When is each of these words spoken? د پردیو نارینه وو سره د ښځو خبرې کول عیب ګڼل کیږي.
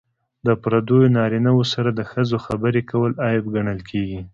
د 0.45 0.47
پردیو 0.61 1.13
نارینه 1.17 1.51
وو 1.53 1.65
سره 1.73 1.89
د 1.93 2.01
ښځو 2.11 2.37
خبرې 2.45 2.81
کول 2.91 3.11
عیب 3.25 3.43
ګڼل 3.55 3.79
کیږي. 3.89 4.21